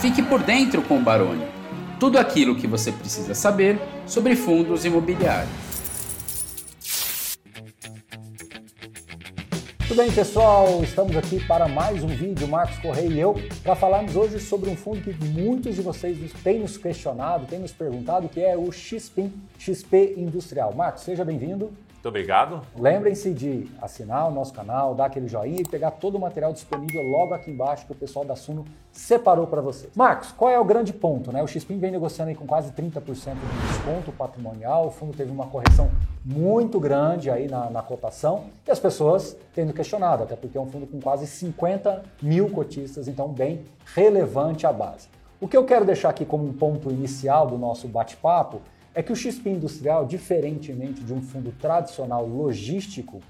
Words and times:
Fique 0.00 0.22
por 0.22 0.40
dentro 0.40 0.80
com 0.82 0.98
o 0.98 1.02
Baroni. 1.02 1.44
Tudo 1.98 2.18
aquilo 2.18 2.54
que 2.54 2.68
você 2.68 2.92
precisa 2.92 3.34
saber 3.34 3.80
sobre 4.06 4.36
fundos 4.36 4.84
imobiliários. 4.84 5.50
Tudo 9.88 9.96
bem, 9.96 10.12
pessoal? 10.12 10.84
Estamos 10.84 11.16
aqui 11.16 11.44
para 11.44 11.66
mais 11.66 12.04
um 12.04 12.06
vídeo, 12.06 12.46
Marcos 12.46 12.78
Correia 12.78 13.08
e 13.08 13.18
eu, 13.18 13.34
para 13.64 13.74
falarmos 13.74 14.14
hoje 14.14 14.38
sobre 14.38 14.70
um 14.70 14.76
fundo 14.76 15.00
que 15.00 15.12
muitos 15.24 15.74
de 15.74 15.82
vocês 15.82 16.16
têm 16.44 16.60
nos 16.60 16.76
questionado, 16.76 17.46
têm 17.46 17.58
nos 17.58 17.72
perguntado, 17.72 18.28
que 18.28 18.40
é 18.40 18.56
o 18.56 18.70
XPIN, 18.70 19.32
XP 19.58 20.14
Industrial. 20.16 20.72
Marcos, 20.72 21.02
seja 21.02 21.24
bem-vindo. 21.24 21.72
Muito 22.08 22.16
obrigado. 22.16 22.62
Lembrem-se 22.74 23.34
de 23.34 23.70
assinar 23.82 24.28
o 24.28 24.30
nosso 24.30 24.54
canal, 24.54 24.94
dar 24.94 25.04
aquele 25.04 25.28
joinha 25.28 25.60
e 25.60 25.68
pegar 25.68 25.90
todo 25.90 26.14
o 26.14 26.18
material 26.18 26.54
disponível 26.54 27.02
logo 27.02 27.34
aqui 27.34 27.50
embaixo 27.50 27.84
que 27.84 27.92
o 27.92 27.94
pessoal 27.94 28.24
da 28.24 28.34
Suno 28.34 28.64
separou 28.90 29.46
para 29.46 29.60
vocês. 29.60 29.92
Marcos, 29.94 30.32
qual 30.32 30.50
é 30.50 30.58
o 30.58 30.64
grande 30.64 30.90
ponto? 30.90 31.30
Né? 31.30 31.42
O 31.42 31.46
XPIN 31.46 31.78
vem 31.78 31.90
negociando 31.90 32.34
com 32.34 32.46
quase 32.46 32.72
30% 32.72 33.02
de 33.02 33.68
desconto 33.68 34.10
patrimonial, 34.12 34.86
o 34.86 34.90
fundo 34.90 35.14
teve 35.14 35.30
uma 35.30 35.48
correção 35.48 35.90
muito 36.24 36.80
grande 36.80 37.30
aí 37.30 37.46
na, 37.46 37.68
na 37.68 37.82
cotação 37.82 38.44
e 38.66 38.70
as 38.70 38.80
pessoas 38.80 39.36
tendo 39.54 39.74
questionado, 39.74 40.22
até 40.22 40.34
porque 40.34 40.56
é 40.56 40.60
um 40.60 40.66
fundo 40.66 40.86
com 40.86 40.98
quase 41.00 41.26
50 41.26 42.04
mil 42.22 42.48
cotistas, 42.48 43.06
então 43.06 43.28
bem 43.28 43.64
relevante 43.94 44.66
a 44.66 44.72
base. 44.72 45.08
O 45.38 45.46
que 45.46 45.56
eu 45.56 45.64
quero 45.64 45.84
deixar 45.84 46.08
aqui 46.08 46.24
como 46.24 46.44
um 46.44 46.54
ponto 46.54 46.90
inicial 46.90 47.46
do 47.46 47.58
nosso 47.58 47.86
bate-papo 47.86 48.62
é 48.98 49.02
que 49.02 49.12
o 49.12 49.16
XP 49.16 49.48
Industrial, 49.48 50.04
diferentemente 50.04 51.04
de 51.04 51.14
um 51.14 51.22
fundo 51.22 51.52
tradicional 51.52 52.26
logístico, 52.26 53.20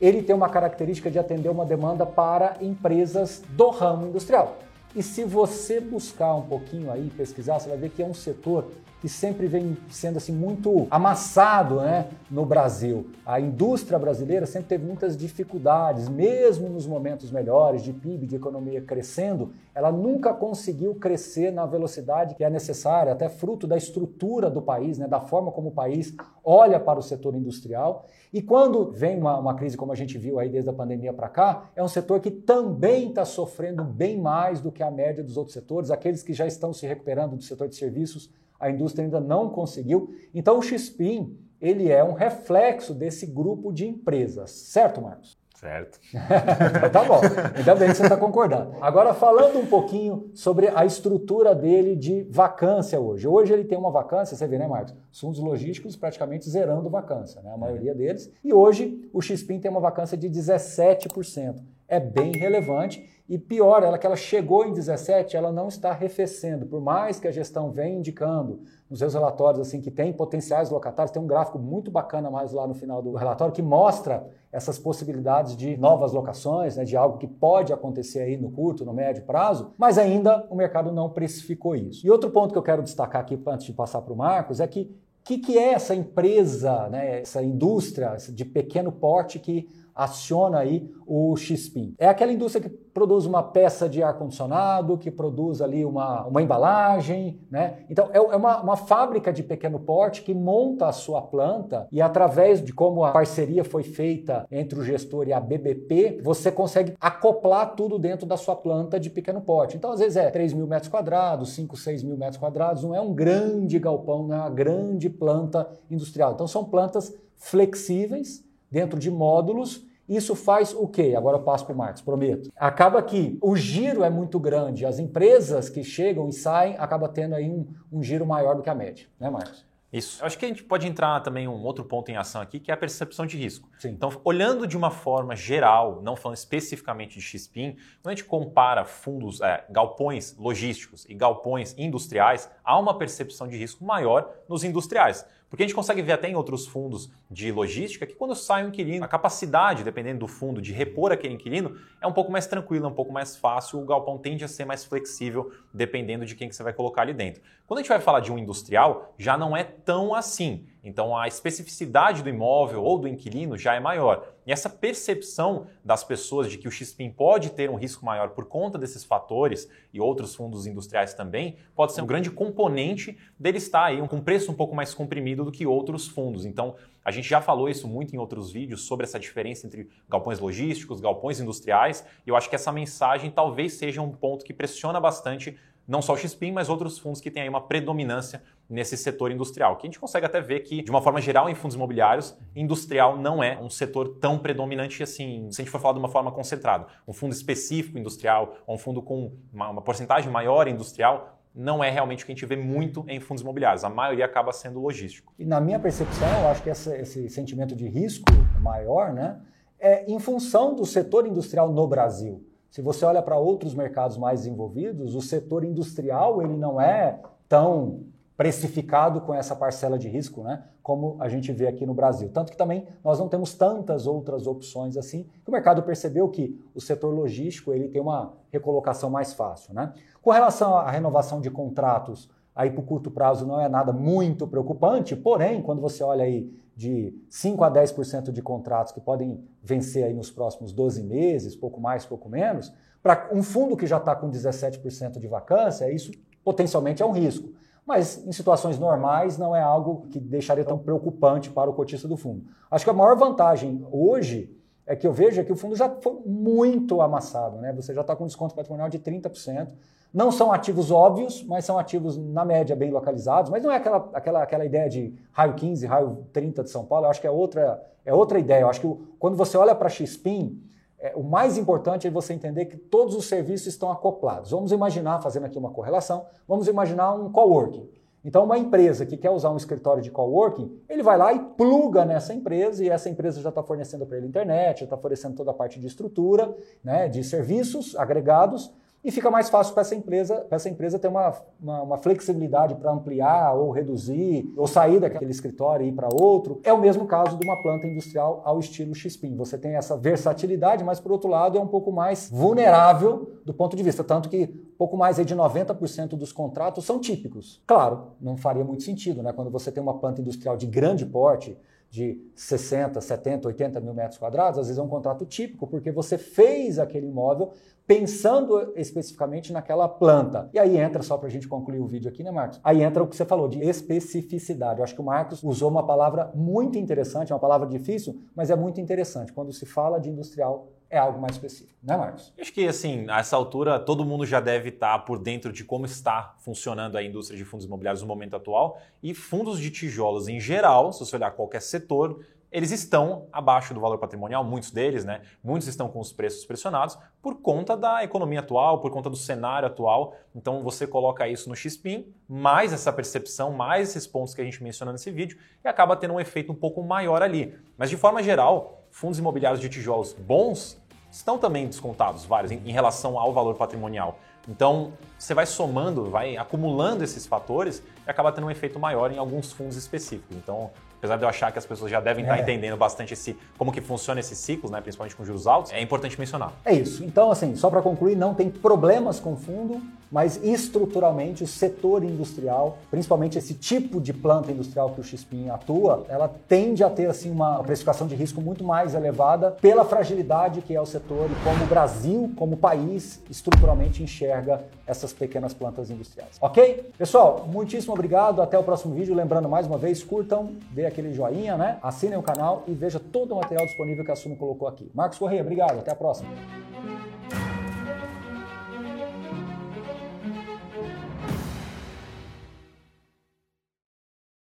ele 0.00 0.20
tem 0.20 0.34
uma 0.34 0.48
característica 0.48 1.08
de 1.08 1.16
atender 1.16 1.48
uma 1.48 1.64
demanda 1.64 2.04
para 2.04 2.56
empresas 2.60 3.40
do 3.50 3.70
ramo 3.70 4.08
industrial. 4.08 4.58
E 4.96 5.00
se 5.00 5.22
você 5.22 5.78
buscar 5.80 6.34
um 6.34 6.42
pouquinho 6.42 6.90
aí, 6.90 7.08
pesquisar, 7.16 7.60
você 7.60 7.68
vai 7.68 7.78
ver 7.78 7.90
que 7.90 8.02
é 8.02 8.04
um 8.04 8.12
setor 8.12 8.72
que 9.02 9.08
sempre 9.08 9.48
vem 9.48 9.76
sendo 9.90 10.18
assim 10.18 10.32
muito 10.32 10.86
amassado 10.88 11.80
né, 11.80 12.06
no 12.30 12.46
Brasil. 12.46 13.10
A 13.26 13.40
indústria 13.40 13.98
brasileira 13.98 14.46
sempre 14.46 14.68
teve 14.68 14.86
muitas 14.86 15.16
dificuldades, 15.16 16.08
mesmo 16.08 16.68
nos 16.68 16.86
momentos 16.86 17.32
melhores 17.32 17.82
de 17.82 17.92
PIB, 17.92 18.28
de 18.28 18.36
economia 18.36 18.80
crescendo, 18.80 19.50
ela 19.74 19.90
nunca 19.90 20.32
conseguiu 20.32 20.94
crescer 20.94 21.50
na 21.50 21.66
velocidade 21.66 22.36
que 22.36 22.44
é 22.44 22.48
necessária, 22.48 23.12
até 23.12 23.28
fruto 23.28 23.66
da 23.66 23.76
estrutura 23.76 24.48
do 24.48 24.62
país, 24.62 24.98
né, 24.98 25.08
da 25.08 25.18
forma 25.18 25.50
como 25.50 25.70
o 25.70 25.74
país 25.74 26.14
olha 26.44 26.78
para 26.78 27.00
o 27.00 27.02
setor 27.02 27.34
industrial. 27.34 28.06
E 28.32 28.40
quando 28.40 28.92
vem 28.92 29.18
uma, 29.18 29.36
uma 29.36 29.54
crise 29.56 29.76
como 29.76 29.90
a 29.90 29.96
gente 29.96 30.16
viu 30.16 30.38
aí 30.38 30.48
desde 30.48 30.70
a 30.70 30.72
pandemia 30.72 31.12
para 31.12 31.28
cá, 31.28 31.70
é 31.74 31.82
um 31.82 31.88
setor 31.88 32.20
que 32.20 32.30
também 32.30 33.08
está 33.08 33.24
sofrendo 33.24 33.82
bem 33.82 34.16
mais 34.20 34.60
do 34.60 34.70
que 34.70 34.80
a 34.80 34.92
média 34.92 35.24
dos 35.24 35.36
outros 35.36 35.54
setores, 35.54 35.90
aqueles 35.90 36.22
que 36.22 36.32
já 36.32 36.46
estão 36.46 36.72
se 36.72 36.86
recuperando 36.86 37.34
do 37.34 37.42
setor 37.42 37.66
de 37.66 37.74
serviços 37.74 38.30
a 38.62 38.70
indústria 38.70 39.04
ainda 39.04 39.20
não 39.20 39.50
conseguiu. 39.50 40.14
Então 40.32 40.58
o 40.58 40.62
XPIN, 40.62 41.36
ele 41.60 41.90
é 41.90 42.02
um 42.02 42.12
reflexo 42.12 42.94
desse 42.94 43.26
grupo 43.26 43.72
de 43.72 43.86
empresas, 43.86 44.52
certo, 44.52 45.02
Marcos? 45.02 45.36
Certo. 45.56 46.00
tá 46.92 47.04
bom, 47.04 47.20
ainda 47.56 47.74
bem 47.76 47.88
que 47.88 47.94
você 47.94 48.02
está 48.02 48.16
concordando. 48.16 48.72
Agora, 48.80 49.14
falando 49.14 49.60
um 49.60 49.66
pouquinho 49.66 50.28
sobre 50.34 50.66
a 50.66 50.84
estrutura 50.84 51.54
dele 51.54 51.94
de 51.94 52.24
vacância 52.24 52.98
hoje. 52.98 53.28
Hoje 53.28 53.52
ele 53.52 53.62
tem 53.62 53.78
uma 53.78 53.90
vacância, 53.90 54.36
você 54.36 54.46
vê, 54.48 54.58
né, 54.58 54.66
Marcos? 54.66 54.92
Os 55.12 55.20
fundos 55.20 55.38
logísticos 55.38 55.94
praticamente 55.94 56.50
zerando 56.50 56.90
vacância, 56.90 57.40
né? 57.42 57.52
A 57.52 57.56
maioria 57.56 57.94
deles. 57.94 58.28
E 58.42 58.52
hoje 58.52 59.08
o 59.12 59.22
XPIN 59.22 59.60
tem 59.60 59.70
uma 59.70 59.80
vacância 59.80 60.16
de 60.16 60.28
17%. 60.28 61.62
É 61.92 62.00
bem 62.00 62.32
relevante 62.32 63.06
e 63.28 63.38
pior, 63.38 63.82
ela 63.82 63.98
que 63.98 64.06
ela 64.06 64.16
chegou 64.16 64.64
em 64.64 64.72
17, 64.72 65.36
ela 65.36 65.52
não 65.52 65.68
está 65.68 65.90
arrefecendo. 65.90 66.64
Por 66.64 66.80
mais 66.80 67.20
que 67.20 67.28
a 67.28 67.30
gestão 67.30 67.70
venha 67.70 67.98
indicando 67.98 68.60
nos 68.88 68.98
seus 68.98 69.12
relatórios 69.12 69.60
assim 69.60 69.78
que 69.78 69.90
tem 69.90 70.10
potenciais 70.10 70.70
locatários, 70.70 71.12
tem 71.12 71.20
um 71.20 71.26
gráfico 71.26 71.58
muito 71.58 71.90
bacana 71.90 72.30
mais 72.30 72.50
lá 72.50 72.66
no 72.66 72.72
final 72.72 73.02
do 73.02 73.14
relatório 73.14 73.52
que 73.52 73.60
mostra 73.60 74.26
essas 74.50 74.78
possibilidades 74.78 75.54
de 75.54 75.76
novas 75.76 76.14
locações, 76.14 76.76
né, 76.76 76.84
de 76.84 76.96
algo 76.96 77.18
que 77.18 77.26
pode 77.26 77.74
acontecer 77.74 78.20
aí 78.20 78.38
no 78.38 78.50
curto, 78.50 78.86
no 78.86 78.94
médio 78.94 79.24
prazo, 79.24 79.74
mas 79.76 79.98
ainda 79.98 80.46
o 80.48 80.56
mercado 80.56 80.90
não 80.90 81.10
precificou 81.10 81.76
isso. 81.76 82.06
E 82.06 82.10
outro 82.10 82.30
ponto 82.30 82.52
que 82.52 82.58
eu 82.58 82.62
quero 82.62 82.82
destacar 82.82 83.20
aqui 83.20 83.38
antes 83.46 83.66
de 83.66 83.74
passar 83.74 84.00
para 84.00 84.14
o 84.14 84.16
Marcos 84.16 84.60
é 84.60 84.66
que 84.66 84.90
o 85.20 85.24
que, 85.24 85.38
que, 85.38 85.56
é 85.56 85.74
essa 85.74 85.94
empresa, 85.94 86.88
né, 86.88 87.20
essa 87.20 87.42
indústria 87.42 88.16
de 88.30 88.44
pequeno 88.44 88.90
porte 88.90 89.38
que 89.38 89.68
aciona 89.94 90.58
aí 90.58 90.90
o 91.06 91.36
XPIN. 91.36 91.94
É 91.98 92.08
aquela 92.08 92.32
indústria 92.32 92.62
que 92.62 92.70
produz 92.92 93.26
uma 93.26 93.42
peça 93.42 93.88
de 93.88 94.02
ar-condicionado, 94.02 94.98
que 94.98 95.10
produz 95.10 95.60
ali 95.60 95.84
uma, 95.84 96.26
uma 96.26 96.42
embalagem, 96.42 97.40
né? 97.50 97.84
Então 97.90 98.08
é, 98.12 98.16
é 98.16 98.36
uma, 98.36 98.60
uma 98.60 98.76
fábrica 98.76 99.32
de 99.32 99.42
pequeno 99.42 99.80
porte 99.80 100.22
que 100.22 100.34
monta 100.34 100.86
a 100.86 100.92
sua 100.92 101.22
planta 101.22 101.86
e 101.90 102.00
através 102.00 102.62
de 102.62 102.72
como 102.72 103.04
a 103.04 103.12
parceria 103.12 103.64
foi 103.64 103.82
feita 103.82 104.46
entre 104.50 104.78
o 104.78 104.84
gestor 104.84 105.28
e 105.28 105.32
a 105.32 105.40
BBP, 105.40 106.20
você 106.22 106.50
consegue 106.50 106.94
acoplar 107.00 107.74
tudo 107.74 107.98
dentro 107.98 108.26
da 108.26 108.36
sua 108.36 108.56
planta 108.56 109.00
de 109.00 109.10
pequeno 109.10 109.40
porte. 109.40 109.76
Então 109.76 109.92
às 109.92 110.00
vezes 110.00 110.16
é 110.16 110.30
3 110.30 110.52
mil 110.52 110.66
metros 110.66 110.90
quadrados, 110.90 111.54
5, 111.54 111.76
6 111.76 112.02
mil 112.02 112.16
metros 112.16 112.38
quadrados, 112.38 112.82
não 112.82 112.94
é 112.94 113.00
um 113.00 113.14
grande 113.14 113.78
galpão, 113.78 114.26
não 114.26 114.34
é 114.34 114.38
uma 114.38 114.50
grande 114.50 115.08
planta 115.08 115.68
industrial. 115.90 116.32
Então 116.32 116.46
são 116.46 116.64
plantas 116.64 117.14
flexíveis 117.36 118.44
dentro 118.72 118.98
de 118.98 119.10
módulos. 119.10 119.86
Isso 120.08 120.34
faz 120.34 120.74
o 120.74 120.88
quê? 120.88 121.14
Agora 121.16 121.36
eu 121.36 121.42
passo 121.42 121.64
para 121.64 121.74
o 121.74 121.78
Marcos, 121.78 122.02
prometo. 122.02 122.50
Acaba 122.56 123.00
que 123.02 123.38
o 123.40 123.54
giro 123.54 124.02
é 124.02 124.10
muito 124.10 124.40
grande, 124.40 124.84
as 124.84 124.98
empresas 124.98 125.68
que 125.68 125.84
chegam 125.84 126.28
e 126.28 126.32
saem 126.32 126.74
acaba 126.78 127.08
tendo 127.08 127.34
aí 127.34 127.48
um, 127.48 127.66
um 127.92 128.02
giro 128.02 128.26
maior 128.26 128.56
do 128.56 128.62
que 128.62 128.70
a 128.70 128.74
média, 128.74 129.06
né, 129.20 129.30
Marcos? 129.30 129.64
Isso. 129.92 130.22
Eu 130.22 130.26
acho 130.26 130.38
que 130.38 130.46
a 130.46 130.48
gente 130.48 130.64
pode 130.64 130.86
entrar 130.88 131.20
também 131.20 131.46
um 131.46 131.62
outro 131.62 131.84
ponto 131.84 132.10
em 132.10 132.16
ação 132.16 132.40
aqui, 132.40 132.58
que 132.58 132.70
é 132.70 132.74
a 132.74 132.76
percepção 132.78 133.26
de 133.26 133.36
risco. 133.36 133.68
Sim. 133.78 133.90
Então, 133.90 134.10
olhando 134.24 134.66
de 134.66 134.74
uma 134.74 134.90
forma 134.90 135.36
geral, 135.36 136.00
não 136.02 136.16
falando 136.16 136.38
especificamente 136.38 137.18
de 137.18 137.20
XPIN, 137.20 137.76
quando 138.02 138.06
a 138.06 138.10
gente 138.10 138.24
compara 138.24 138.86
fundos, 138.86 139.42
é, 139.42 139.66
galpões 139.68 140.34
logísticos 140.38 141.04
e 141.10 141.14
galpões 141.14 141.74
industriais, 141.76 142.50
há 142.64 142.78
uma 142.78 142.96
percepção 142.96 143.46
de 143.46 143.58
risco 143.58 143.84
maior 143.84 144.32
nos 144.48 144.64
industriais. 144.64 145.26
Porque 145.52 145.64
a 145.64 145.66
gente 145.66 145.74
consegue 145.74 146.00
ver 146.00 146.12
até 146.12 146.30
em 146.30 146.34
outros 146.34 146.66
fundos 146.66 147.12
de 147.30 147.52
logística 147.52 148.06
que 148.06 148.14
quando 148.14 148.34
sai 148.34 148.64
um 148.64 148.68
inquilino, 148.68 149.04
a 149.04 149.08
capacidade, 149.08 149.84
dependendo 149.84 150.20
do 150.20 150.26
fundo, 150.26 150.62
de 150.62 150.72
repor 150.72 151.12
aquele 151.12 151.34
inquilino 151.34 151.76
é 152.00 152.06
um 152.06 152.12
pouco 152.12 152.32
mais 152.32 152.46
tranquila, 152.46 152.88
um 152.88 152.94
pouco 152.94 153.12
mais 153.12 153.36
fácil. 153.36 153.78
O 153.78 153.84
galpão 153.84 154.16
tende 154.16 154.42
a 154.46 154.48
ser 154.48 154.64
mais 154.64 154.82
flexível, 154.82 155.52
dependendo 155.70 156.24
de 156.24 156.34
quem 156.34 156.48
que 156.48 156.56
você 156.56 156.62
vai 156.62 156.72
colocar 156.72 157.02
ali 157.02 157.12
dentro. 157.12 157.42
Quando 157.66 157.80
a 157.80 157.82
gente 157.82 157.90
vai 157.90 158.00
falar 158.00 158.20
de 158.20 158.32
um 158.32 158.38
industrial, 158.38 159.12
já 159.18 159.36
não 159.36 159.54
é 159.54 159.62
tão 159.62 160.14
assim. 160.14 160.66
Então 160.82 161.16
a 161.16 161.28
especificidade 161.28 162.22
do 162.22 162.28
imóvel 162.28 162.82
ou 162.82 162.98
do 162.98 163.06
inquilino 163.06 163.56
já 163.56 163.74
é 163.74 163.80
maior. 163.80 164.26
E 164.44 164.52
essa 164.52 164.68
percepção 164.68 165.66
das 165.84 166.02
pessoas 166.02 166.50
de 166.50 166.58
que 166.58 166.66
o 166.66 166.70
XPIN 166.70 167.10
pode 167.10 167.50
ter 167.50 167.70
um 167.70 167.76
risco 167.76 168.04
maior 168.04 168.30
por 168.30 168.46
conta 168.46 168.76
desses 168.76 169.04
fatores 169.04 169.68
e 169.92 170.00
outros 170.00 170.34
fundos 170.34 170.66
industriais 170.66 171.14
também, 171.14 171.56
pode 171.74 171.92
ser 171.92 172.02
um 172.02 172.06
grande 172.06 172.30
componente 172.30 173.16
dele 173.38 173.58
estar 173.58 173.84
aí 173.84 174.06
com 174.08 174.20
preço 174.20 174.50
um 174.50 174.54
pouco 174.54 174.74
mais 174.74 174.92
comprimido 174.92 175.44
do 175.44 175.52
que 175.52 175.64
outros 175.64 176.08
fundos. 176.08 176.44
Então, 176.44 176.74
a 177.04 177.10
gente 177.10 177.28
já 177.28 177.40
falou 177.40 177.68
isso 177.68 177.88
muito 177.88 178.14
em 178.14 178.18
outros 178.18 178.50
vídeos 178.50 178.82
sobre 178.82 179.04
essa 179.04 179.18
diferença 179.18 179.66
entre 179.66 179.88
galpões 180.08 180.38
logísticos, 180.38 181.00
galpões 181.00 181.40
industriais, 181.40 182.04
e 182.24 182.30
eu 182.30 182.36
acho 182.36 182.48
que 182.48 182.54
essa 182.54 182.70
mensagem 182.70 183.30
talvez 183.30 183.74
seja 183.74 184.00
um 184.00 184.10
ponto 184.10 184.44
que 184.44 184.52
pressiona 184.52 185.00
bastante 185.00 185.56
não 185.92 186.00
só 186.00 186.14
o 186.14 186.16
XPIN, 186.16 186.52
mas 186.52 186.70
outros 186.70 186.98
fundos 186.98 187.20
que 187.20 187.30
têm 187.30 187.42
aí 187.42 187.48
uma 187.50 187.60
predominância 187.60 188.42
nesse 188.66 188.96
setor 188.96 189.30
industrial, 189.30 189.76
que 189.76 189.86
a 189.86 189.88
gente 189.88 190.00
consegue 190.00 190.24
até 190.24 190.40
ver 190.40 190.60
que, 190.60 190.82
de 190.82 190.90
uma 190.90 191.02
forma 191.02 191.20
geral, 191.20 191.50
em 191.50 191.54
fundos 191.54 191.76
imobiliários, 191.76 192.34
industrial 192.56 193.18
não 193.18 193.42
é 193.42 193.58
um 193.60 193.68
setor 193.68 194.16
tão 194.18 194.38
predominante 194.38 195.02
assim, 195.02 195.50
se 195.50 195.60
a 195.60 195.64
gente 195.64 195.70
for 195.70 195.78
falar 195.78 195.92
de 195.92 195.98
uma 195.98 196.08
forma 196.08 196.32
concentrada. 196.32 196.86
Um 197.06 197.12
fundo 197.12 197.34
específico 197.34 197.98
industrial, 197.98 198.56
ou 198.66 198.76
um 198.76 198.78
fundo 198.78 199.02
com 199.02 199.32
uma, 199.52 199.68
uma 199.68 199.82
porcentagem 199.82 200.32
maior 200.32 200.66
industrial, 200.66 201.38
não 201.54 201.84
é 201.84 201.90
realmente 201.90 202.22
o 202.22 202.26
que 202.26 202.32
a 202.32 202.34
gente 202.34 202.46
vê 202.46 202.56
muito 202.56 203.04
em 203.06 203.20
fundos 203.20 203.42
imobiliários. 203.42 203.84
A 203.84 203.90
maioria 203.90 204.24
acaba 204.24 204.50
sendo 204.50 204.80
logístico. 204.80 205.34
E 205.38 205.44
na 205.44 205.60
minha 205.60 205.78
percepção, 205.78 206.40
eu 206.40 206.48
acho 206.48 206.62
que 206.62 206.70
essa, 206.70 206.96
esse 206.96 207.28
sentimento 207.28 207.76
de 207.76 207.86
risco 207.86 208.24
maior, 208.62 209.12
né, 209.12 209.38
é 209.78 210.10
em 210.10 210.18
função 210.18 210.74
do 210.74 210.86
setor 210.86 211.26
industrial 211.26 211.70
no 211.70 211.86
Brasil. 211.86 212.42
Se 212.72 212.80
você 212.80 213.04
olha 213.04 213.20
para 213.20 213.36
outros 213.36 213.74
mercados 213.74 214.16
mais 214.16 214.40
desenvolvidos, 214.40 215.14
o 215.14 215.20
setor 215.20 215.62
industrial 215.62 216.40
ele 216.40 216.56
não 216.56 216.80
é 216.80 217.20
tão 217.46 218.04
precificado 218.34 219.20
com 219.20 219.34
essa 219.34 219.54
parcela 219.54 219.98
de 219.98 220.08
risco, 220.08 220.42
né, 220.42 220.64
como 220.82 221.18
a 221.20 221.28
gente 221.28 221.52
vê 221.52 221.68
aqui 221.68 221.84
no 221.84 221.92
Brasil. 221.92 222.30
Tanto 222.30 222.50
que 222.50 222.56
também 222.56 222.88
nós 223.04 223.18
não 223.18 223.28
temos 223.28 223.52
tantas 223.52 224.06
outras 224.06 224.46
opções 224.46 224.96
assim, 224.96 225.24
que 225.44 225.50
o 225.50 225.52
mercado 225.52 225.82
percebeu 225.82 226.26
que 226.30 226.58
o 226.74 226.80
setor 226.80 227.14
logístico 227.14 227.74
ele 227.74 227.88
tem 227.88 228.00
uma 228.00 228.32
recolocação 228.50 229.10
mais 229.10 229.34
fácil. 229.34 229.74
Né? 229.74 229.92
Com 230.22 230.30
relação 230.30 230.74
à 230.74 230.90
renovação 230.90 231.42
de 231.42 231.50
contratos, 231.50 232.30
aí 232.54 232.70
para 232.70 232.80
o 232.80 232.84
curto 232.84 233.10
prazo 233.10 233.46
não 233.46 233.60
é 233.60 233.68
nada 233.68 233.92
muito 233.92 234.46
preocupante, 234.46 235.16
porém, 235.16 235.62
quando 235.62 235.80
você 235.80 236.02
olha 236.02 236.24
aí 236.24 236.52
de 236.76 237.14
5 237.28 237.62
a 237.64 237.70
10% 237.70 238.30
de 238.30 238.42
contratos 238.42 238.92
que 238.92 239.00
podem 239.00 239.42
vencer 239.62 240.04
aí 240.04 240.14
nos 240.14 240.30
próximos 240.30 240.72
12 240.72 241.02
meses, 241.02 241.54
pouco 241.54 241.80
mais, 241.80 242.04
pouco 242.04 242.28
menos, 242.28 242.72
Para 243.02 243.30
um 243.32 243.42
fundo 243.42 243.76
que 243.76 243.86
já 243.86 243.96
está 243.96 244.14
com 244.14 244.30
17% 244.30 245.18
de 245.18 245.26
vacância, 245.26 245.92
isso 245.92 246.12
potencialmente 246.44 247.02
é 247.02 247.06
um 247.06 247.10
risco. 247.10 247.52
Mas 247.84 248.24
em 248.24 248.30
situações 248.30 248.78
normais 248.78 249.36
não 249.36 249.56
é 249.56 249.60
algo 249.60 250.06
que 250.08 250.20
deixaria 250.20 250.64
tão 250.64 250.78
preocupante 250.78 251.50
para 251.50 251.68
o 251.68 251.74
cotista 251.74 252.06
do 252.06 252.16
fundo. 252.16 252.44
Acho 252.70 252.84
que 252.84 252.90
a 252.90 252.94
maior 252.94 253.16
vantagem 253.16 253.84
hoje 253.90 254.56
é 254.86 254.94
que 254.94 255.04
eu 255.06 255.12
vejo 255.12 255.40
é 255.40 255.44
que 255.44 255.52
o 255.52 255.56
fundo 255.56 255.74
já 255.74 255.88
foi 256.00 256.20
muito 256.24 257.00
amassado, 257.00 257.58
né? 257.58 257.72
Você 257.72 257.92
já 257.92 258.02
está 258.02 258.14
com 258.14 258.24
desconto 258.24 258.54
patrimonial 258.54 258.88
de 258.88 259.00
30%. 259.00 259.68
Não 260.12 260.30
são 260.30 260.52
ativos 260.52 260.90
óbvios, 260.90 261.42
mas 261.42 261.64
são 261.64 261.78
ativos, 261.78 262.18
na 262.18 262.44
média, 262.44 262.76
bem 262.76 262.90
localizados. 262.90 263.50
Mas 263.50 263.62
não 263.62 263.72
é 263.72 263.76
aquela, 263.76 264.10
aquela, 264.12 264.42
aquela 264.42 264.64
ideia 264.64 264.88
de 264.88 265.14
raio 265.32 265.54
15, 265.54 265.86
raio 265.86 266.26
30 266.32 266.64
de 266.64 266.70
São 266.70 266.84
Paulo. 266.84 267.06
Eu 267.06 267.10
acho 267.10 267.20
que 267.20 267.26
é 267.26 267.30
outra, 267.30 267.82
é 268.04 268.12
outra 268.12 268.38
ideia. 268.38 268.62
Eu 268.62 268.68
acho 268.68 268.80
que 268.80 268.96
quando 269.18 269.36
você 269.36 269.56
olha 269.56 269.74
para 269.74 269.86
a 269.86 269.90
XPIN, 269.90 270.60
é, 270.98 271.14
o 271.16 271.22
mais 271.22 271.56
importante 271.56 272.06
é 272.06 272.10
você 272.10 272.34
entender 272.34 272.66
que 272.66 272.76
todos 272.76 273.14
os 273.14 273.26
serviços 273.26 273.68
estão 273.68 273.90
acoplados. 273.90 274.50
Vamos 274.50 274.70
imaginar, 274.70 275.22
fazendo 275.22 275.46
aqui 275.46 275.56
uma 275.56 275.70
correlação, 275.70 276.26
vamos 276.46 276.68
imaginar 276.68 277.14
um 277.14 277.32
coworking. 277.32 277.88
Então, 278.24 278.44
uma 278.44 278.56
empresa 278.56 279.04
que 279.04 279.16
quer 279.16 279.30
usar 279.30 279.50
um 279.50 279.56
escritório 279.56 280.02
de 280.02 280.10
coworking, 280.10 280.78
ele 280.88 281.02
vai 281.02 281.18
lá 281.18 281.32
e 281.32 281.40
pluga 281.40 282.04
nessa 282.04 282.32
empresa 282.32 282.84
e 282.84 282.88
essa 282.88 283.08
empresa 283.08 283.40
já 283.40 283.48
está 283.48 283.62
fornecendo 283.62 284.06
para 284.06 284.18
ele 284.18 284.28
internet, 284.28 284.80
já 284.80 284.84
está 284.84 284.96
fornecendo 284.96 285.34
toda 285.34 285.50
a 285.50 285.54
parte 285.54 285.80
de 285.80 285.86
estrutura, 285.88 286.54
né, 286.84 287.08
de 287.08 287.24
serviços 287.24 287.96
agregados 287.96 288.72
e 289.04 289.10
fica 289.10 289.30
mais 289.30 289.50
fácil 289.50 289.74
para 289.74 289.80
essa 289.80 289.94
empresa, 289.94 290.36
para 290.36 290.56
essa 290.56 290.68
empresa 290.68 290.98
ter 290.98 291.08
uma, 291.08 291.34
uma, 291.60 291.82
uma 291.82 291.98
flexibilidade 291.98 292.76
para 292.76 292.92
ampliar 292.92 293.52
ou 293.54 293.70
reduzir, 293.70 294.52
ou 294.56 294.66
sair 294.66 295.00
daquele 295.00 295.30
escritório 295.30 295.84
e 295.84 295.88
ir 295.88 295.92
para 295.92 296.08
outro. 296.12 296.60
É 296.62 296.72
o 296.72 296.80
mesmo 296.80 297.06
caso 297.06 297.36
de 297.36 297.44
uma 297.44 297.60
planta 297.60 297.86
industrial 297.86 298.42
ao 298.44 298.60
estilo 298.60 298.94
XPIN. 298.94 299.36
Você 299.36 299.58
tem 299.58 299.74
essa 299.74 299.96
versatilidade, 299.96 300.84
mas 300.84 301.00
por 301.00 301.10
outro 301.10 301.28
lado 301.28 301.58
é 301.58 301.60
um 301.60 301.66
pouco 301.66 301.90
mais 301.90 302.30
vulnerável 302.30 303.40
do 303.44 303.52
ponto 303.52 303.76
de 303.76 303.82
vista, 303.82 304.04
tanto 304.04 304.28
que 304.28 304.46
pouco 304.78 304.96
mais 304.96 305.16
de 305.16 305.34
90% 305.34 306.10
dos 306.10 306.32
contratos 306.32 306.84
são 306.84 307.00
típicos. 307.00 307.60
Claro, 307.66 308.12
não 308.20 308.36
faria 308.36 308.64
muito 308.64 308.84
sentido, 308.84 309.22
né? 309.22 309.32
Quando 309.32 309.50
você 309.50 309.72
tem 309.72 309.82
uma 309.82 309.98
planta 309.98 310.20
industrial 310.20 310.56
de 310.56 310.66
grande 310.66 311.04
porte, 311.04 311.58
de 311.92 312.26
60, 312.34 313.02
70, 313.02 313.48
80 313.48 313.78
mil 313.78 313.92
metros 313.92 314.16
quadrados, 314.16 314.58
às 314.58 314.66
vezes 314.66 314.78
é 314.78 314.82
um 314.82 314.88
contrato 314.88 315.26
típico, 315.26 315.66
porque 315.66 315.92
você 315.92 316.16
fez 316.16 316.78
aquele 316.78 317.06
imóvel 317.06 317.52
pensando 317.86 318.72
especificamente 318.76 319.52
naquela 319.52 319.86
planta. 319.86 320.48
E 320.54 320.58
aí 320.58 320.78
entra, 320.78 321.02
só 321.02 321.18
para 321.18 321.28
a 321.28 321.30
gente 321.30 321.46
concluir 321.46 321.80
o 321.80 321.86
vídeo 321.86 322.08
aqui, 322.08 322.22
né, 322.22 322.30
Marcos? 322.30 322.58
Aí 322.64 322.82
entra 322.82 323.02
o 323.02 323.06
que 323.06 323.14
você 323.14 323.26
falou 323.26 323.46
de 323.46 323.60
especificidade. 323.60 324.78
Eu 324.78 324.84
acho 324.84 324.94
que 324.94 325.02
o 325.02 325.04
Marcos 325.04 325.42
usou 325.42 325.70
uma 325.70 325.84
palavra 325.84 326.32
muito 326.34 326.78
interessante, 326.78 327.30
é 327.30 327.34
uma 327.34 327.40
palavra 327.40 327.68
difícil, 327.68 328.18
mas 328.34 328.48
é 328.48 328.56
muito 328.56 328.80
interessante. 328.80 329.30
Quando 329.30 329.52
se 329.52 329.66
fala 329.66 330.00
de 330.00 330.08
industrial, 330.08 330.68
é 330.92 330.98
algo 330.98 331.18
mais 331.18 331.36
específico, 331.36 331.78
né, 331.82 331.96
Marcos? 331.96 332.34
Acho 332.38 332.52
que, 332.52 332.68
assim, 332.68 333.06
a 333.08 333.20
essa 333.20 333.34
altura, 333.34 333.80
todo 333.80 334.04
mundo 334.04 334.26
já 334.26 334.40
deve 334.40 334.68
estar 334.68 334.98
por 335.06 335.18
dentro 335.18 335.50
de 335.50 335.64
como 335.64 335.86
está 335.86 336.34
funcionando 336.40 336.96
a 336.96 337.02
indústria 337.02 337.38
de 337.38 337.46
fundos 337.46 337.64
imobiliários 337.64 338.02
no 338.02 338.06
momento 338.06 338.36
atual. 338.36 338.78
E 339.02 339.14
fundos 339.14 339.58
de 339.58 339.70
tijolos, 339.70 340.28
em 340.28 340.38
geral, 340.38 340.92
se 340.92 341.00
você 341.00 341.16
olhar 341.16 341.30
qualquer 341.30 341.62
setor, 341.62 342.22
eles 342.52 342.70
estão 342.70 343.26
abaixo 343.32 343.72
do 343.72 343.80
valor 343.80 343.96
patrimonial, 343.96 344.44
muitos 344.44 344.70
deles, 344.70 345.06
né? 345.06 345.22
Muitos 345.42 345.66
estão 345.66 345.88
com 345.88 345.98
os 345.98 346.12
preços 346.12 346.44
pressionados 346.44 346.98
por 347.22 347.36
conta 347.36 347.74
da 347.74 348.04
economia 348.04 348.40
atual, 348.40 348.78
por 348.78 348.90
conta 348.90 349.08
do 349.08 349.16
cenário 349.16 349.66
atual. 349.66 350.14
Então 350.34 350.62
você 350.62 350.86
coloca 350.86 351.26
isso 351.26 351.48
no 351.48 351.56
XPIN, 351.56 352.12
mais 352.28 352.70
essa 352.70 352.92
percepção, 352.92 353.50
mais 353.50 353.88
esses 353.88 354.06
pontos 354.06 354.34
que 354.34 354.42
a 354.42 354.44
gente 354.44 354.62
mencionou 354.62 354.92
nesse 354.92 355.10
vídeo, 355.10 355.38
e 355.64 355.68
acaba 355.68 355.96
tendo 355.96 356.12
um 356.12 356.20
efeito 356.20 356.52
um 356.52 356.54
pouco 356.54 356.82
maior 356.82 357.22
ali. 357.22 357.54
Mas 357.78 357.88
de 357.88 357.96
forma 357.96 358.22
geral, 358.22 358.84
fundos 358.90 359.18
imobiliários 359.18 359.58
de 359.58 359.70
tijolos 359.70 360.12
bons 360.12 360.78
estão 361.12 361.36
também 361.36 361.66
descontados, 361.66 362.24
vários, 362.24 362.50
em, 362.50 362.56
em 362.64 362.72
relação 362.72 363.18
ao 363.18 363.32
valor 363.32 363.54
patrimonial. 363.54 364.18
Então, 364.48 364.92
você 365.18 365.34
vai 365.34 365.46
somando, 365.46 366.10
vai 366.10 366.36
acumulando 366.36 367.04
esses 367.04 367.26
fatores 367.26 367.82
e 368.06 368.10
acaba 368.10 368.32
tendo 368.32 368.46
um 368.46 368.50
efeito 368.50 368.78
maior 368.78 369.12
em 369.12 369.18
alguns 369.18 369.52
fundos 369.52 369.76
específicos. 369.76 370.36
Então, 370.36 370.70
apesar 371.02 371.16
de 371.16 371.24
eu 371.24 371.28
achar 371.28 371.50
que 371.50 371.58
as 371.58 371.66
pessoas 371.66 371.90
já 371.90 372.00
devem 372.00 372.22
estar 372.22 372.38
é. 372.38 372.42
entendendo 372.42 372.76
bastante 372.76 373.12
esse, 373.12 373.36
como 373.58 373.72
que 373.72 373.80
funciona 373.80 374.20
esses 374.20 374.38
ciclos, 374.38 374.70
né, 374.70 374.80
principalmente 374.80 375.16
com 375.16 375.24
juros 375.24 375.48
altos, 375.48 375.72
é 375.72 375.80
importante 375.80 376.18
mencionar. 376.18 376.52
É 376.64 376.72
isso. 376.72 377.02
Então, 377.02 377.30
assim, 377.30 377.56
só 377.56 377.68
para 377.68 377.82
concluir, 377.82 378.16
não 378.16 378.34
tem 378.34 378.48
problemas 378.48 379.18
com 379.18 379.32
o 379.32 379.36
fundo, 379.36 379.82
mas 380.12 380.38
estruturalmente 380.44 381.42
o 381.42 381.46
setor 381.46 382.04
industrial, 382.04 382.78
principalmente 382.88 383.36
esse 383.36 383.54
tipo 383.54 384.00
de 384.00 384.12
planta 384.12 384.52
industrial 384.52 384.90
que 384.90 385.00
o 385.00 385.04
XPIN 385.04 385.48
atua, 385.48 386.04
ela 386.08 386.32
tende 386.46 386.84
a 386.84 386.90
ter 386.90 387.06
assim 387.06 387.30
uma 387.30 387.62
precificação 387.64 388.06
de 388.06 388.14
risco 388.14 388.40
muito 388.40 388.62
mais 388.62 388.94
elevada 388.94 389.52
pela 389.52 389.84
fragilidade 389.84 390.60
que 390.60 390.76
é 390.76 390.80
o 390.80 390.86
setor 390.86 391.30
e 391.30 391.34
como 391.42 391.64
o 391.64 391.66
Brasil, 391.66 392.30
como 392.36 392.58
país, 392.58 393.20
estruturalmente 393.30 394.02
enxerga 394.32 394.64
essas 394.86 395.12
pequenas 395.12 395.52
plantas 395.52 395.90
industriais. 395.90 396.36
Ok? 396.40 396.92
Pessoal, 396.96 397.46
muitíssimo 397.46 397.92
obrigado. 397.92 398.40
Até 398.40 398.58
o 398.58 398.62
próximo 398.62 398.94
vídeo. 398.94 399.14
Lembrando 399.14 399.48
mais 399.48 399.66
uma 399.66 399.78
vez, 399.78 400.02
curtam, 400.02 400.52
dê 400.70 400.86
aquele 400.86 401.12
joinha, 401.12 401.56
né? 401.56 401.78
Assinem 401.82 402.18
o 402.18 402.22
canal 402.22 402.64
e 402.66 402.72
veja 402.72 402.98
todo 402.98 403.32
o 403.32 403.36
material 403.36 403.66
disponível 403.66 404.04
que 404.04 404.10
a 404.10 404.16
Suno 404.16 404.36
colocou 404.36 404.66
aqui. 404.66 404.90
Marcos 404.94 405.18
Correia, 405.18 405.42
obrigado. 405.42 405.78
Até 405.78 405.92
a 405.92 405.96
próxima. 405.96 406.30